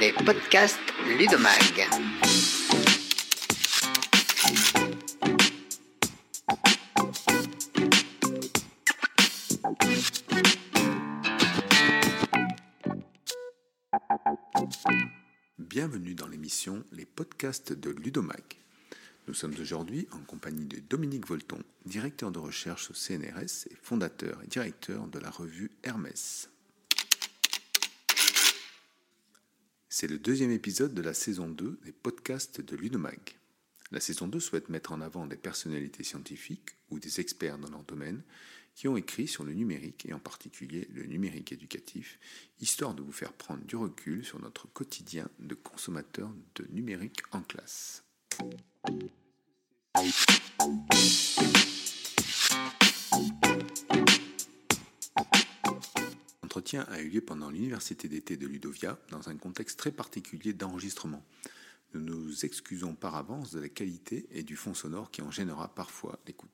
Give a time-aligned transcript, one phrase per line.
[0.00, 1.88] les podcasts Ludomag.
[15.58, 18.36] Bienvenue dans l'émission Les podcasts de Ludomag.
[19.26, 24.40] Nous sommes aujourd'hui en compagnie de Dominique Volton, directeur de recherche au CNRS et fondateur
[24.44, 26.50] et directeur de la revue Hermès.
[30.00, 33.18] C'est le deuxième épisode de la saison 2 des podcasts de Ludomag.
[33.90, 37.82] La saison 2 souhaite mettre en avant des personnalités scientifiques ou des experts dans leur
[37.82, 38.22] domaine
[38.76, 42.20] qui ont écrit sur le numérique et en particulier le numérique éducatif,
[42.60, 47.42] histoire de vous faire prendre du recul sur notre quotidien de consommateur de numérique en
[47.42, 48.04] classe.
[56.58, 61.24] A eu lieu pendant l'université d'été de Ludovia dans un contexte très particulier d'enregistrement.
[61.94, 65.72] Nous nous excusons par avance de la qualité et du fond sonore qui en gênera
[65.72, 66.50] parfois l'écoute.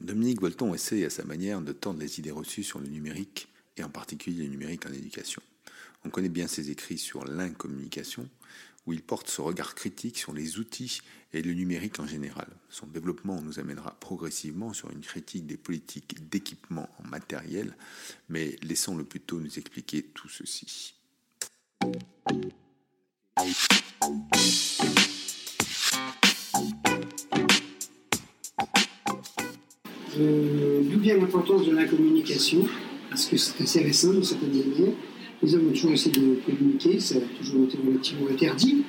[0.00, 3.84] Dominique Volton essaie à sa manière de tendre les idées reçues sur le numérique et
[3.84, 5.42] en particulier le numérique en éducation.
[6.04, 8.28] On connaît bien ses écrits sur l'incommunication,
[8.86, 12.48] où il porte ce regard critique sur les outils et le numérique en général.
[12.70, 17.76] Son développement nous amènera progressivement sur une critique des politiques d'équipement en matériel,
[18.28, 20.94] mais laissons-le plutôt nous expliquer tout ceci.
[30.18, 32.66] Euh, D'où vient l'importance de la communication
[33.10, 34.94] Parce que c'est assez récent dans certaines années.
[35.42, 38.82] Les hommes ont toujours essayé de communiquer, ça a toujours été relativement interdit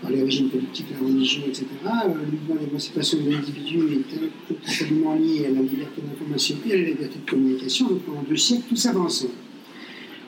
[0.00, 1.66] par les régimes politiques, la religion, etc.
[1.84, 6.76] Euh, le mouvement d'émancipation de l'individu est totalement lié à la liberté d'information et à
[6.76, 7.88] la liberté de communication.
[7.88, 9.32] Donc pendant deux siècles, tout ensemble.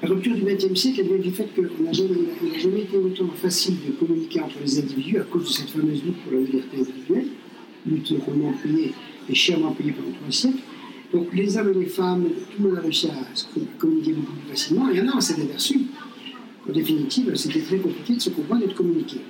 [0.03, 3.77] La rupture du XXe siècle, elle vient du fait qu'il n'a jamais, été autant facile
[3.87, 7.29] de communiquer entre les individus à cause de cette fameuse lutte pour la liberté individuelle,
[7.87, 8.93] lutte vraiment payée
[9.29, 10.59] et chèrement payée pendant trois siècles.
[11.13, 13.15] Donc les hommes et les femmes, tout le monde a réussi à
[13.79, 14.91] communiquer beaucoup plus facilement.
[14.91, 15.81] Et un an, s'est aperçu
[16.65, 19.21] qu'en définitive, c'était très compliqué de se comprendre et de communiquer.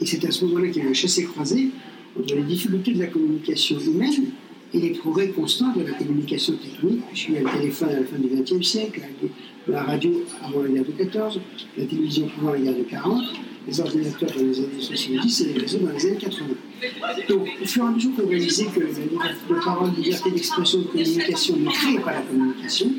[0.00, 1.70] Et c'est à ce moment-là qu'il y a eu un chassé-croisé
[2.18, 4.30] entre les difficultés de la communication humaine
[4.74, 7.00] et les progrès constants de la communication technique.
[7.28, 9.00] Il y a le téléphone à la fin du XXe siècle,
[9.66, 11.40] la radio avant la guerre de 14,
[11.76, 13.24] la télévision avant la guerre de 40,
[13.68, 16.46] les ordinateurs dans les années 70 et les réseaux dans les années 80.
[17.28, 20.84] Donc, au fur et à mesure qu'on réalisait que la de la liberté d'expression, de
[20.84, 22.90] communication ne crée pas la communication,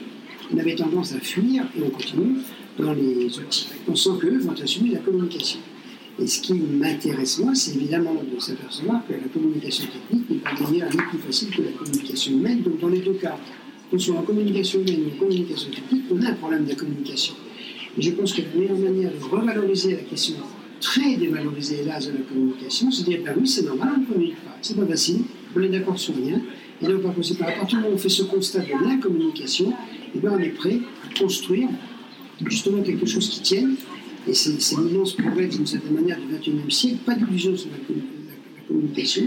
[0.53, 2.35] on avait tendance à fuir, et on continue,
[2.77, 3.69] dans les outils.
[3.87, 5.59] On sent qu'eux vont assumer la communication.
[6.21, 10.51] Et ce qui m'intéresse, moi, c'est évidemment de s'apercevoir que la communication technique n'est pas
[10.53, 12.61] d'ailleurs plus facile que la communication humaine.
[12.61, 13.37] Donc, dans les deux cas,
[13.91, 16.75] que ce soit en communication humaine ou en communication technique, on a un problème de
[16.75, 17.33] communication.
[17.97, 20.35] Et je pense que la meilleure manière de revaloriser la question
[20.79, 24.43] très dévalorisée, hélas, de la communication, de dire, ben oui, c'est normal, on ne communique
[24.43, 25.21] pas, c'est pas facile,
[25.55, 26.41] on est d'accord sur rien,
[26.81, 29.73] et donc, par conséquent, à partir du moment on fait ce constat de l'incommunication,
[30.15, 31.67] eh ben, on est prêt à construire
[32.45, 33.75] justement quelque chose qui tienne,
[34.27, 38.01] et c'est l'immense progrès, d'une certaine manière, du XXIe siècle, pas d'illusion sur la, la,
[38.57, 39.23] la communication,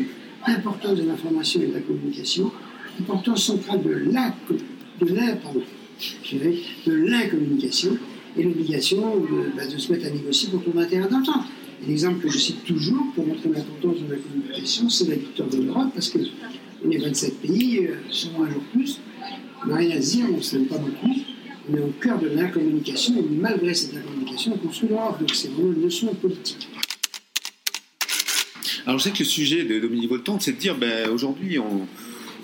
[0.46, 2.50] importance de l'information et de la communication,
[3.00, 4.34] importance centrale de la,
[5.00, 5.36] de la,
[6.86, 7.96] l'incommunication,
[8.36, 11.44] et l'obligation de, bah, de, se mettre à négocier pour trouver un terrain d'entente.
[11.86, 15.62] L'exemple que je cite toujours pour montrer l'importance de la communication, c'est la victoire de
[15.62, 19.00] l'Europe, parce qu'on est 27 pays, euh, souvent un jour plus,
[19.68, 21.14] on rien à se dire, on ne s'aime pas beaucoup,
[21.68, 25.48] on est au cœur de l'incommunication, et malgré cette incommunication, on construit l'Europe, donc c'est
[25.48, 26.68] une leçon politique.
[28.86, 31.86] Alors je sais que le sujet de Dominique Volton, c'est de dire, ben, aujourd'hui, on,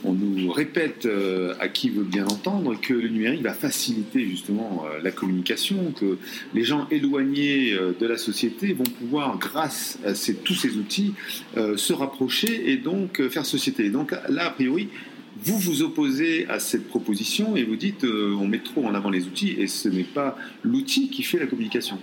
[0.04, 4.84] on nous répète euh, à qui veut bien entendre que le numérique va faciliter justement
[4.86, 6.18] euh, la communication, que
[6.54, 10.12] les gens éloignés euh, de la société vont pouvoir, grâce à
[10.44, 11.14] tous ces outils,
[11.54, 13.90] se rapprocher et donc faire société.
[13.90, 14.88] Donc là, a priori,
[15.42, 19.26] vous vous opposez à cette proposition et vous dites on met trop en avant les
[19.26, 21.98] outils et ce n'est pas l'outil qui fait la communication.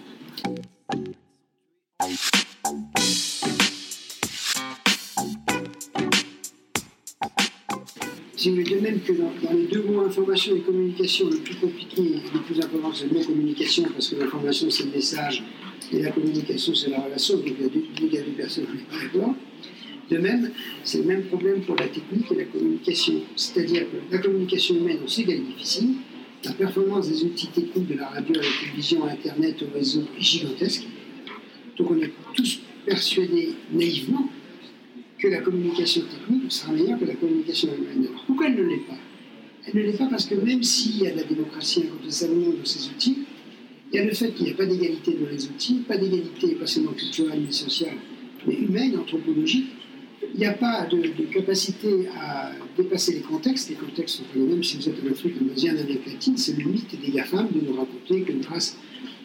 [8.45, 11.99] Si vous de même que dans, les deux mots information et communication, le plus compliqué
[11.99, 15.43] et le plus important, c'est le mot communication, parce que l'information, c'est le message,
[15.91, 19.33] et la communication, c'est la relation, donc il y a deux, personnes, pas d'accord.
[20.11, 20.51] De même,
[20.83, 23.15] c'est le même problème pour la technique et la communication.
[23.35, 25.95] C'est-à-dire que la communication humaine, on sait qu'elle est difficile.
[26.43, 30.83] La performance des outils techniques de la radio, la télévision, Internet, au réseau est gigantesque.
[31.79, 34.29] Donc on est tous persuadés naïvement
[35.25, 38.07] que la communication technique sera meilleure que la communication humaine.
[38.27, 38.97] Pourquoi elle ne l'est pas?
[39.65, 42.65] Elle ne l'est pas parce que même s'il y a de la démocratie incontestablement dans
[42.65, 43.17] ces outils,
[43.91, 46.49] il y a le fait qu'il n'y a pas d'égalité dans les outils, pas d'égalité
[46.55, 47.97] pas seulement culturelle mais sociale,
[48.45, 49.65] mais humaine, anthropologique.
[50.33, 51.01] Il n'y a pas de,
[51.33, 53.69] capacité à dépasser les contextes.
[53.69, 56.37] Les contextes sont les mêmes si vous êtes en Afrique, en Asie, en Amérique latine.
[56.37, 58.77] C'est le mythe des GAFAM de nous raconter que grâce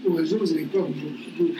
[0.07, 1.51] au réseau, vous n'avez pas vous,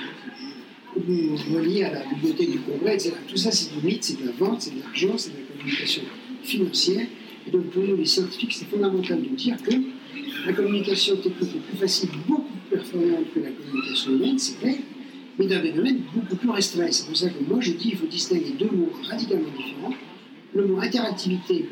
[1.07, 3.13] vous relier à la bibliothèque du Congrès, etc.
[3.29, 5.45] Tout ça, c'est du mythe, c'est de la vente, c'est de l'argent, c'est de la
[5.45, 6.03] communication
[6.43, 7.07] financière.
[7.47, 9.75] Et donc, pour nous, les scientifiques, c'est fondamental de dire que
[10.47, 14.79] la communication technique est plus facile, beaucoup plus performante que la communication humaine, c'est vrai,
[15.39, 16.91] mais dans des domaines beaucoup plus restreints.
[16.91, 19.95] C'est pour ça que moi, je dis qu'il faut distinguer deux mots radicalement différents.
[20.55, 21.67] Le mot interactivité,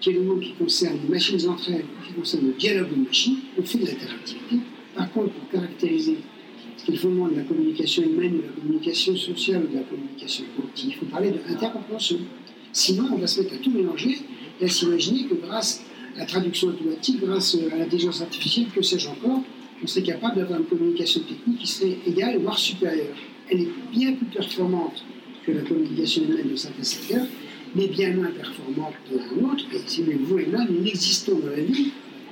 [0.00, 3.04] qui est le mot qui concerne les machines entre elles, qui concerne le dialogue de
[3.06, 4.56] machines, on fait de l'interactivité.
[4.94, 6.16] Par contre, pour caractériser
[6.80, 9.76] ce qui est le fondement de la communication humaine, de la communication sociale, ou de
[9.76, 12.16] la communication politique, il faut parler d'intercompréhension.
[12.72, 14.18] Sinon, on va se mettre à tout mélanger
[14.60, 15.84] et à s'imaginer que grâce
[16.16, 19.42] à la traduction automatique, grâce à l'intelligence artificielle, que sais-je encore,
[19.82, 23.16] on serait capable d'avoir une communication technique qui serait égale, voire supérieure.
[23.50, 25.04] Elle est bien plus performante
[25.44, 27.26] que la communication humaine de certains secteurs,
[27.74, 29.64] mais bien moins performante d'un autre.
[29.74, 31.90] Et si vous et moi, nous n'existons dans la vie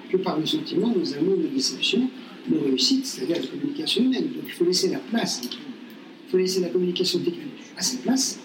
[0.08, 2.08] que par le sentiment, nos amours, nos déceptions,
[2.50, 4.28] nos réussites, c'est-à-dire la communication humaine.
[4.34, 7.44] Donc il faut laisser la place, il faut laisser la communication technique
[7.76, 8.40] à sa place,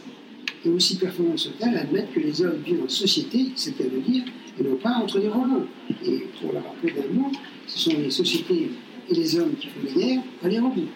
[0.65, 4.23] et aussi performante soit-elle, admettre que les hommes vivent en société, c'est-à-dire,
[4.59, 5.67] et non pas entre des robots.
[6.05, 7.31] Et pour la rappeler d'un mot,
[7.67, 8.69] ce sont les sociétés
[9.09, 10.88] et les hommes qui font la guerre, pas les robots.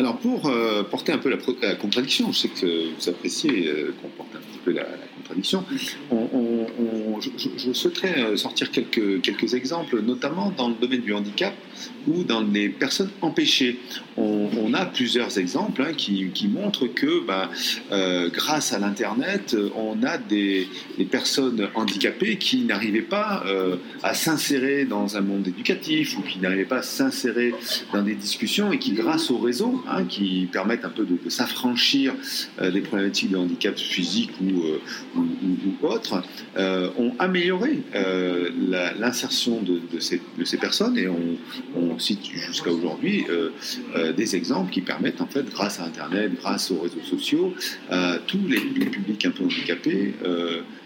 [0.00, 4.08] Alors pour euh, porter un peu la, contradiction, je sais que vous appréciez euh, qu'on
[4.08, 5.62] porte un petit peu la, contradiction,
[6.10, 11.52] je, souhaiterais euh, sortir quelques, quelques exemples, notamment dans le domaine du handicap
[12.08, 13.78] ou dans les personnes empêchées.
[14.16, 17.50] On, a plusieurs exemples hein, qui, montrent que bah,
[18.32, 23.44] grâce à l'Internet, on a des, des, personnes handicapées qui n'arrivaient pas
[24.02, 27.52] à s'insérer dans un monde éducatif ou qui n'arrivaient pas à s'insérer
[27.92, 32.14] dans des discussions et qui grâce au réseau, hein, qui permettent un peu de, s'affranchir
[32.60, 34.80] euh, des problématiques de handicap physique ou, euh,
[35.82, 36.22] autres,
[36.56, 37.82] euh, ont amélioré
[38.98, 43.26] l'insertion de, ces, de, ces, personnes et on, cite jusqu'à aujourd'hui
[44.16, 47.54] des exemples qui permettent en fait, grâce à Internet, grâce aux réseaux sociaux,
[48.26, 50.14] tous les, publics un peu handicapés.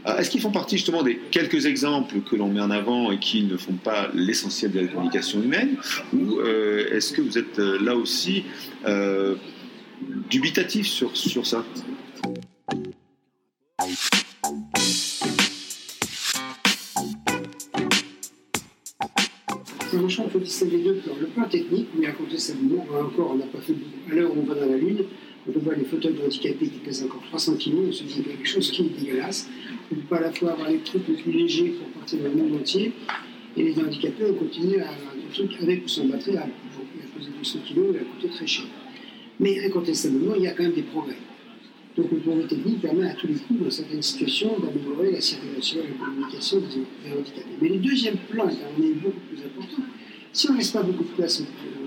[0.06, 3.42] Est-ce qu'ils font partie justement des quelques exemples que l'on met en avant et qui
[3.42, 5.76] ne font pas l'essentiel de la communication humaine
[6.12, 8.44] Ou est-ce que vous êtes là aussi
[8.86, 9.36] euh,
[10.30, 11.64] dubitatif sur, sur ça?
[19.98, 21.14] Franchement, il faut distinguer deux plans.
[21.20, 24.10] Le plan technique, mais incontestablement, encore, on n'a pas fait beaucoup.
[24.10, 25.04] À l'heure on va dans la Lune,
[25.46, 28.70] on voit les fauteuils handicapés qui pèsent encore 300 kg, on se dit quelque chose
[28.70, 29.48] qui est dégueulasse.
[29.90, 32.20] On ne peut pas à la fois avoir les trucs les plus légers pour partir
[32.20, 32.92] dans le monde entier,
[33.56, 36.48] et les handicapés, on continue à avoir des trucs avec ou sans batterie à
[37.16, 38.64] pesé 200 kg, il a coûté très cher.
[39.38, 41.16] Mais incontestablement, il y a quand même des progrès.
[41.96, 45.80] Donc le progrès technique permet à tous les coups, dans certaines situations, d'améliorer la circulation
[45.80, 47.56] et la communication des, handicapés.
[47.60, 49.82] Mais le deuxième plan est beaucoup plus important.
[50.32, 51.42] Si on ne laisse pas beaucoup de place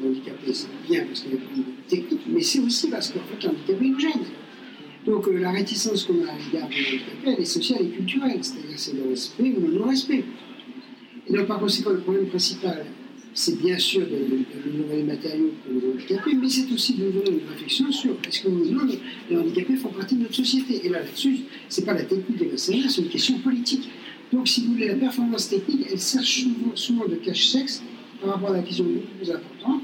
[0.08, 3.20] handicapés, c'est bien parce qu'il y a pas de technique, mais c'est aussi parce qu'en
[3.20, 4.26] fait, l'handicapé nous gêne.
[5.06, 8.40] Donc euh, la réticence qu'on a à l'égard des handicapés, elle est sociale et culturelle,
[8.42, 10.24] c'est-à-dire c'est le respect ou le non-respect.
[11.28, 12.86] Et donc par conséquent, le problème principal,
[13.34, 17.34] c'est bien sûr de, de, les matériaux pour les handicapés, mais c'est aussi de nouvelles
[17.34, 18.82] une réflexion sur est-ce que nous,
[19.30, 20.86] les handicapés font partie de notre société.
[20.86, 21.38] Et là, là-dessus,
[21.70, 23.90] ce n'est pas la technique des vaccins, c'est une question politique.
[24.34, 27.84] Donc, si vous voulez, la performance technique, elle sert souvent, souvent de cache-sexe
[28.22, 28.86] par rapport à la question
[29.20, 29.84] plus importante.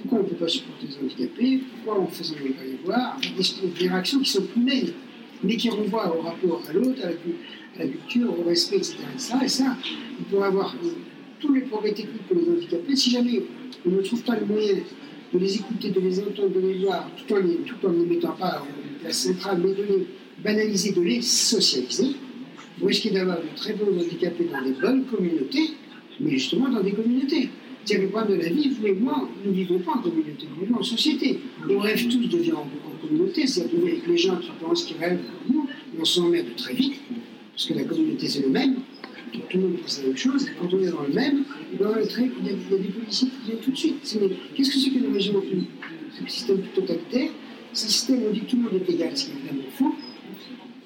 [0.00, 3.88] Pourquoi on ne peut pas supporter les handicapés Pourquoi on ne pas les voir des,
[3.88, 4.92] réactions qui sont plus humaines,
[5.42, 8.96] mais qui renvoient au rapport à l'autre, à, la culture, au respect, etc.
[9.44, 9.76] Et ça,
[10.18, 10.74] il pourrait avoir
[11.38, 13.42] tous les progrès techniques pour les handicapés, si jamais
[13.86, 14.74] on ne trouve pas le moyen
[15.32, 18.00] de les écouter, de les entendre, de les voir, tout en, les, tout en ne
[18.00, 20.06] les mettant pas en place centrale, mais de les
[20.42, 22.16] banaliser, de les socialiser,
[22.78, 25.70] vous risquez d'avoir de très bons handicapés dans des bonnes communautés,
[26.18, 27.50] mais justement dans des communautés.
[27.84, 30.46] C'est le problème de la vie, vous et moi, nous ne vivons pas en communauté,
[30.54, 31.40] nous vivons en société.
[31.68, 35.18] On rêve tous de vivre en, communauté, c'est-à-dire avec les gens qui pensent qu'ils rêvent
[35.18, 35.66] comme nous,
[35.98, 37.00] on s'emmerde très vite,
[37.52, 38.76] parce que la communauté c'est le même,
[39.32, 41.80] tout le monde pense la même chose, et quand on est dans le même, il
[41.80, 44.18] y, a, des policiers qui viennent tout de suite.
[44.54, 45.40] Qu'est-ce que c'est que le régime
[46.12, 47.30] C'est un système totalitaire.
[47.72, 49.34] C'est un système où on dit que tout le monde est égal, ce qui est
[49.34, 49.94] évidemment faux.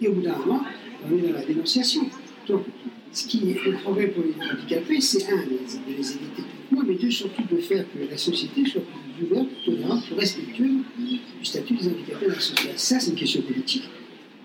[0.01, 0.63] Et au bout d'un moment,
[1.05, 2.03] on est dans la dénonciation.
[2.49, 2.65] Donc,
[3.13, 6.43] ce qui est le progrès pour les handicapés, c'est un, de les éviter
[6.75, 8.83] techniquement, mais deux, surtout de faire que la société soit
[9.17, 12.73] plus ouverte, tolérante, plus respectueuse du statut des handicapés dans la société.
[12.77, 13.85] Ça, c'est une question politique,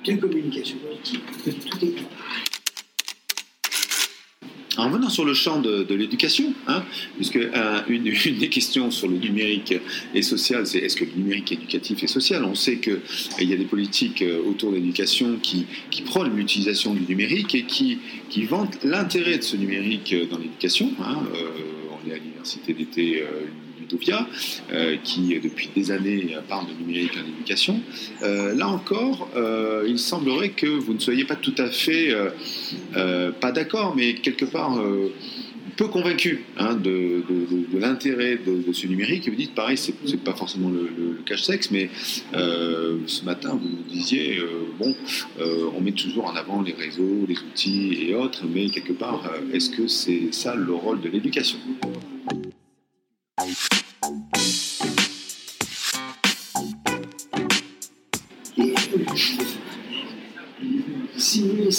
[0.05, 1.93] de communication politique, que tout est
[4.79, 6.83] en venant sur le champ de, l'éducation, hein,
[7.17, 7.39] puisque
[7.89, 9.73] une, des questions sur le numérique
[10.15, 12.45] et social, c'est est-ce que le numérique éducatif et social?
[12.45, 16.93] On sait qu'il y a des politiques euh, autour de l'éducation qui, qui prônent l'utilisation
[16.93, 20.91] du numérique et qui, qui vantent l'intérêt de ce numérique dans l'éducation.
[21.01, 21.49] Hein, euh,
[21.91, 23.45] on est à l'université d'été euh,
[24.71, 27.81] euh, qui depuis des années parle de numérique en éducation.
[28.21, 29.29] Euh, là encore,
[29.87, 32.13] il semblerait que vous ne soyez pas tout à fait,
[32.93, 34.79] pas d'accord, mais quelque part
[35.77, 37.23] peu convaincu hein, de,
[37.73, 39.27] l'intérêt de, ce numérique.
[39.27, 41.89] Et vous dites, pareil, c'est n'est pas forcément le, cache-sexe, mais
[42.33, 44.39] ce matin, vous nous disiez,
[44.77, 44.95] bon,
[45.39, 49.69] on met toujours en avant les réseaux, les outils et autres, mais quelque part, est-ce
[49.69, 51.59] que c'est ça le rôle de l'éducation?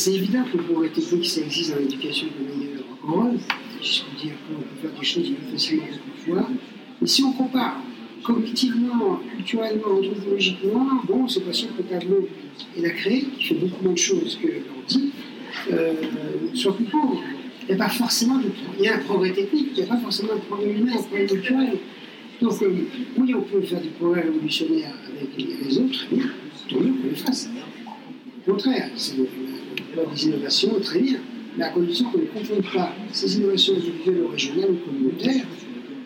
[0.01, 3.39] C'est évident que le progrès technique, ça existe dans l'éducation de manière rôle.
[3.83, 6.49] Je peux dire qu'on peut faire des choses plus facilement qu'autrefois.
[7.01, 7.83] Mais si on compare
[8.23, 12.29] cognitivement, culturellement, anthropologiquement, bon, c'est pas sûr que le tableau
[12.79, 15.13] il a créé, qui fait beaucoup moins de choses que l'ordi,
[15.71, 15.93] euh,
[16.55, 17.23] soit plus pauvre.
[17.69, 18.41] Il pas forcément
[18.79, 21.03] il y a un progrès technique, il n'y a pas forcément de progrès humain, un
[21.03, 21.77] progrès culturel.
[22.41, 22.73] Donc, euh,
[23.19, 26.23] oui, on peut faire du progrès révolutionnaire avec les autres, mais
[26.71, 27.51] tant mieux qu'on le fasse.
[28.47, 29.17] Au contraire, c'est
[30.13, 31.19] des innovations, très bien,
[31.57, 35.47] mais à condition qu'on ne confonde pas ces innovations individuelles ou régionales ou communautaires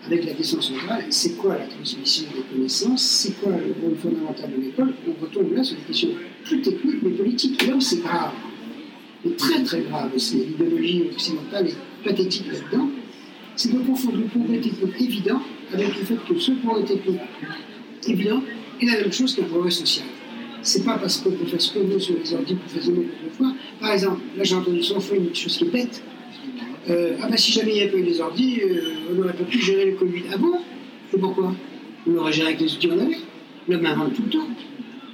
[0.06, 4.50] avec la question centrale, c'est quoi la transmission des connaissances, c'est quoi le rôle fondamental
[4.54, 6.10] de l'école, on retombe là sur des questions
[6.44, 7.66] plus techniques mais politiques.
[7.66, 8.32] Là où c'est grave,
[9.24, 12.90] et très très grave, c'est l'idéologie occidentale est pathétique là-dedans,
[13.56, 15.40] c'est de confondre le progrès technique évident
[15.72, 17.20] avec le fait que ce progrès technique
[18.06, 18.42] évident
[18.82, 20.04] est la même chose qu'un progrès social
[20.64, 22.82] c'est pas parce qu'on peut faire ce qu'on veut sur les ordi pour faire
[23.36, 23.52] fois.
[23.80, 26.02] Par exemple, là j'ai entendu son fois une chose qui est bête.
[26.90, 28.80] Euh, ah bah si jamais il n'y avait pas eu les ordi, euh,
[29.10, 30.22] on n'aurait pas pu gérer le Covid.
[30.32, 30.58] Ah bon?
[31.14, 31.54] Et pourquoi?
[32.06, 33.18] On l'aurait géré avec les outils qu'on avait.
[33.68, 34.48] L'homme invente tout le temps.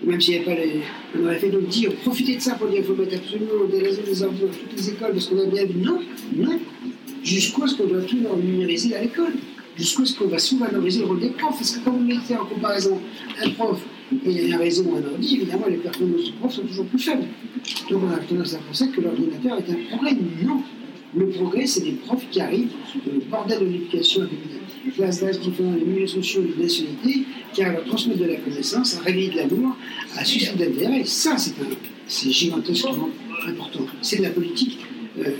[0.02, 0.80] Même s'il n'y avait pas les.
[1.18, 3.82] On aurait fait d'autres dire, profitez de ça pour dire qu'il faut mettre absolument des
[3.82, 5.80] réseaux des ordi dans toutes les écoles parce qu'on a bien vu.
[5.80, 6.00] Non,
[6.36, 6.58] non.
[7.22, 9.34] Jusqu'où est-ce qu'on doit tout numériser à l'école?
[9.80, 12.44] Jusqu'où est-ce qu'on va sous-valoriser le rôle des profs Parce que quand vous mettez en
[12.44, 13.00] comparaison
[13.42, 13.80] un prof
[14.26, 17.24] et a raison un ordi, évidemment, les performances du prof sont toujours plus faibles.
[17.88, 20.18] Donc on a tendance à penser que l'ordinateur est un problème.
[20.44, 20.62] Non.
[21.16, 22.72] Le progrès, c'est des profs qui arrivent
[23.06, 24.38] le bordel de l'éducation avec
[24.84, 28.36] des classes d'âge différentes, des milieux sociaux, des nationalités, qui arrivent à transmettre de la
[28.36, 29.76] connaissance, à réveiller de l'amour,
[30.14, 31.04] à susciter de l'intérêt.
[31.06, 31.36] Ça,
[32.06, 33.08] c'est gigantesquement
[33.48, 33.86] important.
[34.02, 34.78] C'est de la politique.
[35.18, 35.30] Euh,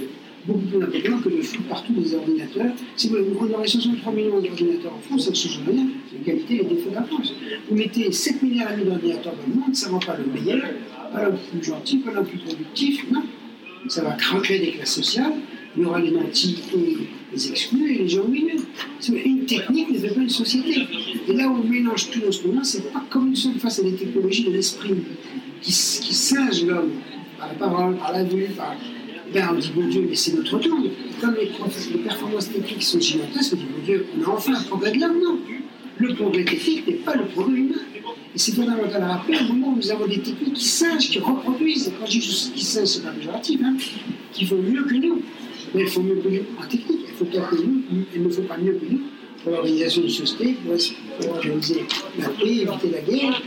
[0.47, 2.73] beaucoup plus important que de foutre partout des ordinateurs.
[2.97, 5.87] Si vous, on aurait 63 millions d'ordinateurs en France, ça ne change rien.
[6.27, 7.35] Et les défauts de la France.
[7.69, 10.63] Vous mettez 7 milliards d'ordinateurs dans le monde, ça ne rend pas le meilleur,
[11.13, 13.23] pas le plus gentil, pas le plus productif, non.
[13.89, 15.33] Ça va craquer des classes sociales,
[15.77, 16.97] il y aura les nantis et
[17.33, 18.57] les exclus et les gens milieu.
[19.25, 20.83] Une technique ne fait pas une société.
[21.29, 23.79] Et là où on mélange tout en ce moment, c'est pas comme une seule face
[23.79, 24.95] à des technologies de l'esprit
[25.63, 26.35] qui, qui
[26.67, 26.91] l'homme
[27.39, 28.75] par la parole, par la vue, par
[29.33, 30.79] ben, on dit, bon Dieu, mais c'est notre tour.
[31.21, 34.93] Comme les, performances techniques sont gigantesques, on dit, bon Dieu, on a enfin un progrès
[34.93, 35.21] de l'homme.
[35.23, 35.39] Non.
[35.99, 37.75] Le progrès technique n'est pas le progrès humain.
[38.35, 41.19] Et c'est fondamental à rappeler, au moment où nous avons des techniques qui singent, qui
[41.19, 43.77] reproduisent, et quand je dis qui singent, c'est pas péjoratif, hein,
[44.33, 45.23] qui font mieux que nous.
[45.75, 47.01] Mais elles font mieux que nous en technique.
[47.09, 47.83] Il faut pas que nous,
[48.15, 49.01] elles ne font pas mieux que nous
[49.43, 50.57] pour l'organisation d'une société,
[51.19, 51.85] pour, organiser
[52.19, 53.43] la paix, éviter la guerre,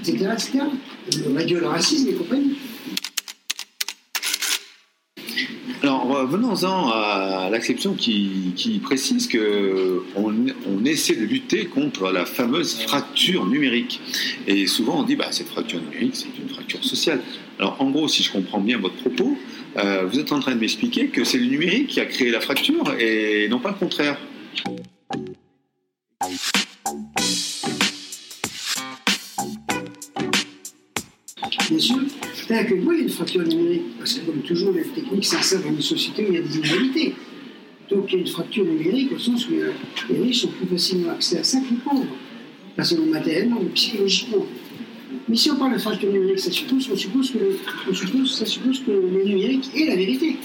[0.00, 0.28] etc.
[0.32, 0.58] etc.
[1.36, 2.56] réduire le racisme et compagnie.
[6.16, 10.34] Alors, venons-en à l'acception qui, précise qu'on
[10.66, 14.00] on essaie de lutter contre la fameuse fracture numérique.
[14.46, 17.20] Et souvent, on dit, bah, cette fracture numérique, c'est une fracture sociale.
[17.58, 19.36] Alors, en gros, si je comprends bien votre propos,
[19.76, 22.40] euh, vous êtes en train de m'expliquer que c'est le numérique qui a créé la
[22.40, 24.16] fracture et non pas le contraire.
[32.46, 35.80] C'est-à-dire que a une fracture numérique, parce que comme toujours, les techniques s'insèrent dans une
[35.80, 37.14] société où il y a des inégalités.
[37.90, 39.72] Donc il y a une fracture numérique au sens où euh,
[40.10, 42.06] les riches ont plus facilement accès à ça que les pauvres,
[42.76, 44.46] pas seulement matériellement, mais psychologiquement.
[45.28, 47.38] Mais si on parle de fracture numérique, ça suppose, on suppose que,
[47.90, 50.36] on suppose, ça suppose que le numérique est la vérité.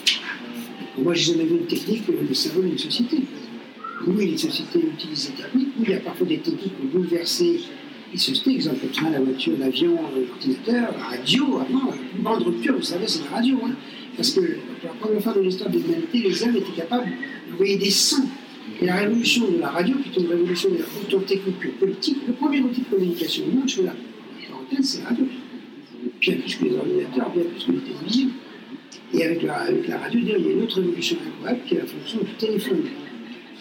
[0.98, 3.18] Moi, j'ai jamais vu une technique de cerveau d'une société.
[4.08, 7.60] Oui, les sociétés utilisent des techniques, oui, il y a parfois des techniques pour bouleverser
[8.14, 11.60] et sociétés, exemple le train, la voiture, l'avion, l'ordinateur, la radio.
[11.60, 13.58] Avant, la grande rupture, vous savez, c'est la radio.
[13.66, 13.72] Hein.
[14.16, 17.10] parce que pour la première fois dans l'histoire de l'humanité, les hommes étaient capables
[17.50, 18.28] d'envoyer des sons
[18.82, 20.70] Et la révolution de la radio, est une révolution
[21.02, 23.94] autant technique que politique, le premier outil de communication du monde, je la
[24.82, 25.26] c'est la radio.
[26.20, 28.30] Bien plus que les ordinateurs, bien plus que les télévisions.
[29.14, 31.80] Et avec la, avec la radio, il y a une autre révolution incroyable qui est
[31.80, 32.84] la fonction du téléphone.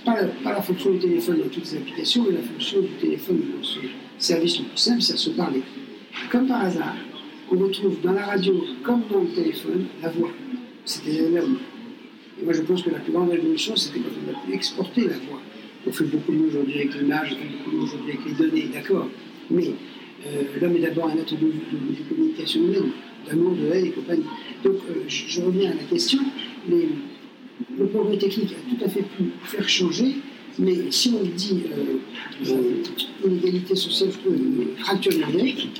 [0.04, 3.62] Pas, la fonction du téléphone dans toutes les applications, mais la fonction du téléphone dans
[3.62, 3.80] ce
[4.19, 5.62] service le plus simple, c'est à se parler.
[6.30, 6.97] Comme par hasard,
[7.52, 10.30] on retrouve dans la radio, comme dans le téléphone, la voix.
[10.85, 11.59] C'était énorme.
[12.40, 15.02] Et moi, je pense que la plus grande révolution, c'était quand on a pu exporter
[15.02, 15.40] la voix.
[15.87, 18.69] On fait beaucoup mieux aujourd'hui avec l'image, on fait beaucoup mieux aujourd'hui avec les données,
[18.73, 19.09] d'accord.
[19.50, 19.69] Mais
[20.26, 22.90] euh, l'homme est d'abord un être de, de, communication humaine,
[23.28, 24.25] d'amour, de haine et compagnie.
[24.62, 26.21] Donc, euh, je, reviens à la question.
[27.80, 30.16] Le progrès technique a tout à fait pu faire changer,
[30.58, 35.70] mais si on dit euh, euh, inégalité sociale, euh, fracture numérique,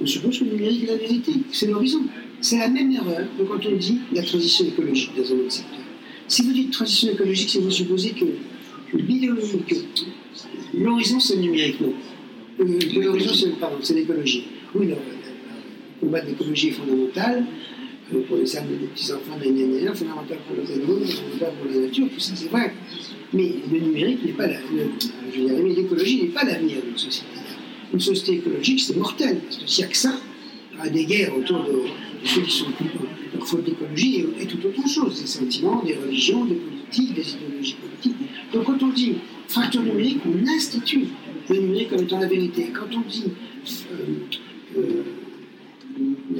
[0.00, 2.02] on suppose que le numérique est la vérité, c'est l'horizon.
[2.42, 5.80] C'est la même erreur que quand on dit la transition écologique dans un autre secteur.
[6.28, 8.26] Si vous dites transition écologique, c'est vous supposez que,
[10.74, 11.94] l'horizon c'est le numérique, non.
[12.60, 13.32] Euh, l'horizon
[13.80, 14.44] c'est l'écologie.
[14.74, 14.96] Oui, le, le,
[16.00, 17.85] combat de l'écologie est fondamental euh,
[18.28, 19.48] pour les âmes des petits-enfants, des
[19.94, 22.72] fondamental pour les animaux, fondamental pour la nature, tout ça c'est vrai.
[23.32, 27.28] Mais le numérique n'est pas veux dire, l'écologie n'est pas l'avenir d'une société.
[27.92, 30.14] Une société écologique, c'est mortel, parce que s'il n'y a que ça,
[30.84, 32.66] il y des guerres autour de, de ceux qui sont
[33.34, 37.32] leur faute d'écologie et, et, tout autre chose, des sentiments, des religions, des politiques, des
[37.32, 38.16] idéologies politiques.
[38.52, 39.14] Donc quand on dit
[39.48, 41.06] fracture numérique, on institue
[41.48, 42.70] le numérique comme étant la vérité.
[42.72, 43.24] Quand on dit
[43.92, 45.02] euh, euh,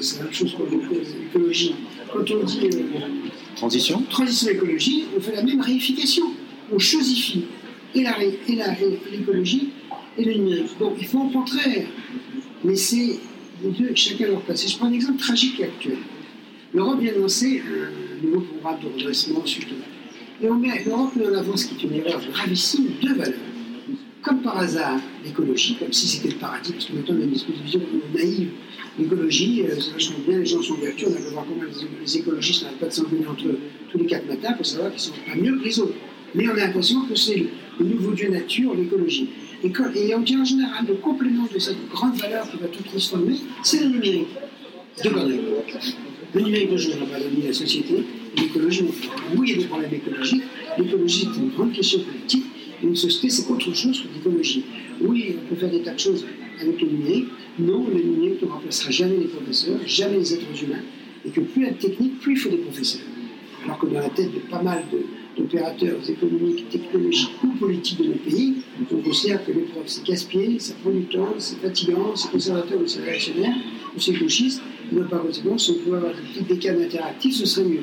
[0.00, 1.75] c'est la même chose pour l'écologie.
[2.12, 2.83] Quand on dit euh,
[3.57, 6.25] transition, transition écologie, on fait la même réification.
[6.73, 7.45] On chosifie
[7.95, 8.05] et
[9.11, 9.71] l'écologie
[10.19, 10.79] et le numérique.
[10.79, 11.87] Donc il faut au contraire
[12.65, 13.21] laisser
[13.62, 14.65] les deux chacun leur place.
[14.65, 15.99] Et je prends un exemple tragique et actuel.
[16.75, 19.69] L'Europe vient de lancer un nouveau programme de redressement suite
[20.43, 23.35] Et on met l'Europe met en avant ce qui est une erreur gravissime, deux valeurs.
[24.23, 27.35] Comme par hasard, l'écologie, comme si c'était le paradis, parce que maintenant on a une
[27.35, 27.80] espèce de vision
[28.14, 28.50] naïve.
[28.99, 31.62] L'écologie, euh, ça vachement bien, les gens sont vertueux, on a voir comment
[32.00, 33.59] les, écologistes n'arrêtent pas de s'engueuler entre eux
[33.90, 35.95] tous les quatre matins pour savoir qu'ils sont pas mieux que les autres.
[36.34, 37.47] Mais on a l'impression que c'est
[37.78, 39.28] le, nouveau dieu nature, l'écologie.
[39.62, 42.69] Et, quand, et, on dit en général, le complément de cette grande valeur qui va
[42.69, 44.28] tout transformer, c'est le numérique.
[45.02, 45.41] Deux conneries.
[46.34, 48.04] Le numérique ne changera pas de la société,
[48.36, 48.84] l'écologie.
[49.36, 50.43] Oui, il y a des problèmes écologiques.
[50.78, 52.45] L'écologie est une grande question politique.
[52.82, 54.65] Une société, c'est autre chose que l'écologie.
[55.00, 56.25] Oui, on peut faire des tas de choses
[56.60, 57.28] avec le numérique.
[57.58, 60.82] Non, le numérique ne remplacera jamais les professeurs, jamais les êtres humains.
[61.25, 63.06] Et que plus il y a de technique, plus il faut des professeurs.
[63.65, 64.84] Alors que dans la tête de pas mal
[65.36, 68.56] d'opérateurs économiques, technologiques ou politiques de nos pays,
[68.93, 72.80] on considère que les profs, c'est casse-pied, ça prend du temps, c'est fatigant, c'est conservateur
[72.80, 73.54] ou c'est réactionnaire,
[73.97, 74.62] ou c'est gauchiste.
[74.93, 77.82] Donc, par conséquent, si on pouvait avoir des, des cadres interactifs, ce serait mieux.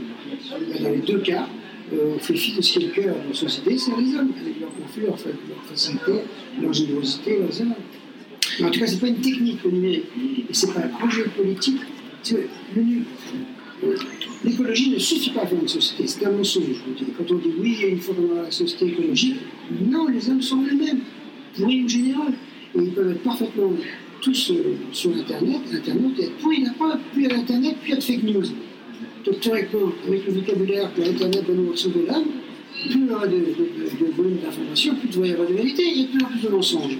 [0.82, 1.48] Dans les deux cas,
[1.92, 4.16] euh, on fait fi de ce qui est le cœur de la société, c'est les
[4.16, 5.18] hommes, avec leur conflit, leur,
[5.50, 6.12] leur facilité,
[6.62, 7.76] leur générosité, leurs erreurs.
[8.60, 10.06] Mais en tout cas, ce n'est pas une technique, le numérique.
[10.50, 11.82] Et ce n'est pas un projet politique.
[14.44, 16.64] L'écologie ne suffit pas à faire une société, c'est un mensonge.
[16.98, 17.04] Je.
[17.18, 19.38] Quand on dit oui, il faut dans la société écologique,
[19.90, 21.00] non, les hommes sont les mêmes,
[21.56, 22.30] pourris ou généraux.
[22.76, 23.72] Et ils peuvent être parfaitement
[24.22, 27.94] tous euh, sur Internet, Internet et être pourris d'apprendre, plus il y a l'Internet, y
[27.94, 28.46] a de fake news.
[29.26, 32.26] Donc théoriquement, avec le vocabulaire que l'Internet va nous sauver l'âme,
[32.86, 35.48] plus il y aura de, de, de, de volume d'informations, plus il va y avoir
[35.48, 36.98] de vérité, de plus en plus de mensonges.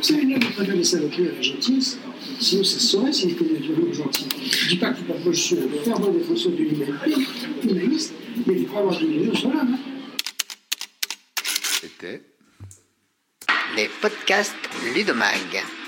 [0.00, 1.98] Savez, là, vous préférez les saloperies à la gentillesse,
[2.40, 4.26] sinon ça se saurait s'il était naturellement gentil.
[4.40, 7.26] Je ne dis pas que moi je suis un fervent défenseur de l'humanité,
[7.64, 8.14] humaniste,
[8.46, 9.76] mais il faut avoir des millions sur l'âme.
[11.80, 12.22] C'était
[13.76, 14.54] les podcasts
[14.94, 15.81] Ludomag.